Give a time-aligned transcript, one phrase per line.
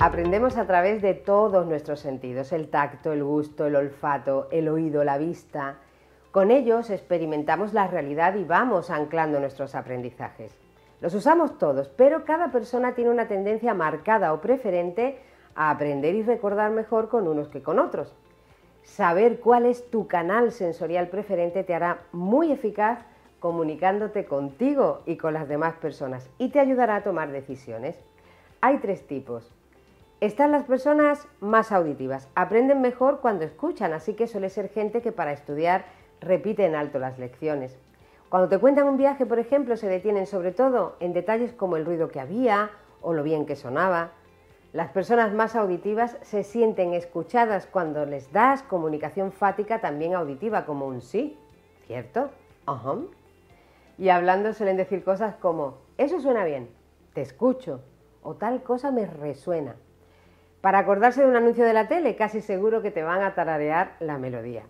[0.00, 5.02] Aprendemos a través de todos nuestros sentidos, el tacto, el gusto, el olfato, el oído,
[5.02, 5.78] la vista.
[6.30, 10.56] Con ellos experimentamos la realidad y vamos anclando nuestros aprendizajes.
[11.00, 15.18] Los usamos todos, pero cada persona tiene una tendencia marcada o preferente
[15.56, 18.14] a aprender y recordar mejor con unos que con otros.
[18.84, 23.00] Saber cuál es tu canal sensorial preferente te hará muy eficaz
[23.40, 27.98] comunicándote contigo y con las demás personas y te ayudará a tomar decisiones.
[28.60, 29.57] Hay tres tipos.
[30.20, 32.28] Están las personas más auditivas.
[32.34, 35.84] Aprenden mejor cuando escuchan, así que suele ser gente que para estudiar
[36.20, 37.78] repite en alto las lecciones.
[38.28, 41.86] Cuando te cuentan un viaje, por ejemplo, se detienen sobre todo en detalles como el
[41.86, 44.10] ruido que había o lo bien que sonaba.
[44.72, 50.88] Las personas más auditivas se sienten escuchadas cuando les das comunicación fática también auditiva, como
[50.88, 51.38] un sí,
[51.86, 52.30] ¿cierto?
[52.66, 52.96] Ajá.
[53.98, 56.70] Y hablando suelen decir cosas como, eso suena bien,
[57.14, 57.82] te escucho,
[58.24, 59.76] o tal cosa me resuena.
[60.60, 63.94] Para acordarse de un anuncio de la tele, casi seguro que te van a tararear
[64.00, 64.64] la melodía.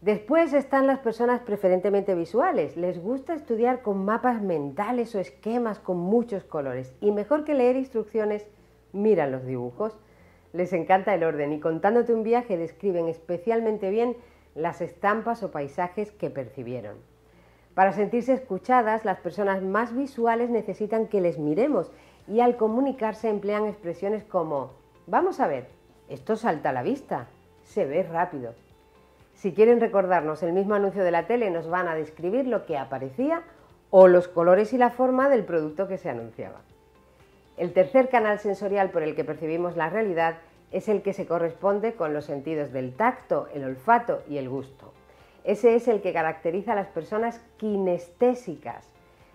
[0.00, 2.76] Después están las personas preferentemente visuales.
[2.76, 6.94] Les gusta estudiar con mapas mentales o esquemas con muchos colores.
[7.00, 8.46] Y mejor que leer instrucciones,
[8.92, 9.98] miran los dibujos.
[10.52, 14.16] Les encanta el orden y contándote un viaje describen especialmente bien
[14.54, 16.96] las estampas o paisajes que percibieron.
[17.74, 21.92] Para sentirse escuchadas, las personas más visuales necesitan que les miremos
[22.26, 24.72] y al comunicarse emplean expresiones como
[25.10, 25.68] Vamos a ver,
[26.10, 27.28] esto salta a la vista,
[27.64, 28.54] se ve rápido.
[29.32, 32.76] Si quieren recordarnos el mismo anuncio de la tele, nos van a describir lo que
[32.76, 33.40] aparecía
[33.88, 36.60] o los colores y la forma del producto que se anunciaba.
[37.56, 40.40] El tercer canal sensorial por el que percibimos la realidad
[40.72, 44.92] es el que se corresponde con los sentidos del tacto, el olfato y el gusto.
[45.42, 48.86] Ese es el que caracteriza a las personas kinestésicas.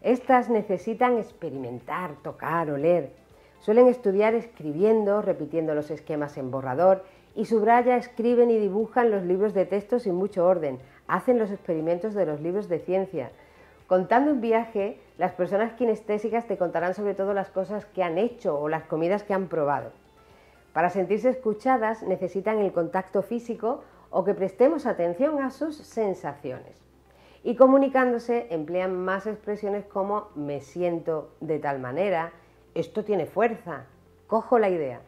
[0.00, 3.17] Estas necesitan experimentar, tocar, oler,
[3.60, 7.04] Suelen estudiar escribiendo, repitiendo los esquemas en borrador
[7.34, 12.14] y subraya, escriben y dibujan los libros de texto sin mucho orden, hacen los experimentos
[12.14, 13.30] de los libros de ciencia.
[13.86, 18.58] Contando un viaje, las personas kinestésicas te contarán sobre todo las cosas que han hecho
[18.58, 19.92] o las comidas que han probado.
[20.72, 26.82] Para sentirse escuchadas necesitan el contacto físico o que prestemos atención a sus sensaciones.
[27.42, 32.32] Y comunicándose emplean más expresiones como me siento de tal manera,
[32.80, 33.86] esto tiene fuerza,
[34.26, 35.00] cojo la idea.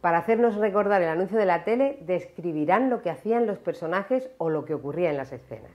[0.00, 4.48] Para hacernos recordar el anuncio de la tele, describirán lo que hacían los personajes o
[4.48, 5.72] lo que ocurría en las escenas.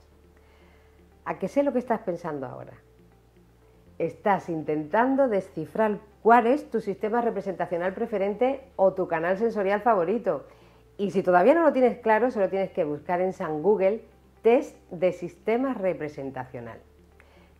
[1.26, 2.72] ¿A qué sé lo que estás pensando ahora?
[3.98, 10.46] Estás intentando descifrar cuál es tu sistema representacional preferente o tu canal sensorial favorito.
[10.96, 14.02] Y si todavía no lo tienes claro, solo tienes que buscar en San Google
[14.42, 16.78] test de sistema representacional.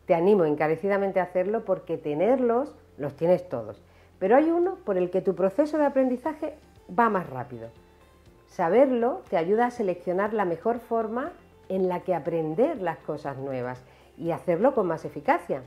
[0.07, 3.83] Te animo encarecidamente a hacerlo porque tenerlos los tienes todos.
[4.19, 6.57] Pero hay uno por el que tu proceso de aprendizaje
[6.89, 7.69] va más rápido.
[8.47, 11.33] Saberlo te ayuda a seleccionar la mejor forma
[11.69, 13.83] en la que aprender las cosas nuevas
[14.17, 15.63] y hacerlo con más eficacia.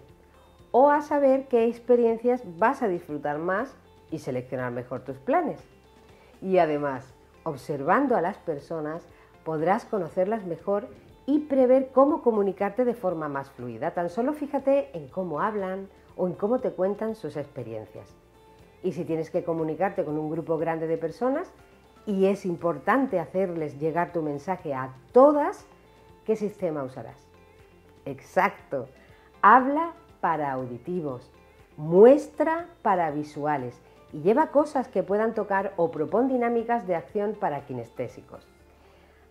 [0.72, 3.76] O a saber qué experiencias vas a disfrutar más
[4.12, 5.60] y seleccionar mejor tus planes.
[6.42, 7.14] Y además,
[7.44, 9.08] observando a las personas,
[9.44, 10.88] podrás conocerlas mejor
[11.26, 13.92] y prever cómo comunicarte de forma más fluida.
[13.92, 18.16] Tan solo fíjate en cómo hablan o en cómo te cuentan sus experiencias.
[18.84, 21.52] Y si tienes que comunicarte con un grupo grande de personas
[22.06, 25.66] y es importante hacerles llegar tu mensaje a todas,
[26.26, 27.28] ¿qué sistema usarás?
[28.06, 28.88] Exacto.
[29.42, 31.32] Habla para auditivos,
[31.76, 33.80] muestra para visuales
[34.14, 38.48] y lleva cosas que puedan tocar o propon dinámicas de acción para kinestésicos.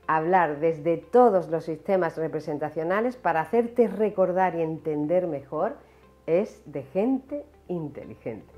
[0.07, 5.77] Hablar desde todos los sistemas representacionales para hacerte recordar y entender mejor
[6.27, 8.53] es de gente inteligente.